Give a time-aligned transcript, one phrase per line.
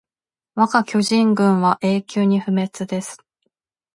[0.55, 3.23] わが巨人軍は永久に不滅です